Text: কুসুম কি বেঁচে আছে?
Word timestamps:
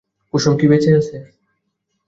কুসুম 0.33 0.53
কি 0.59 0.65
বেঁচে 0.71 0.91
আছে? 0.99 1.15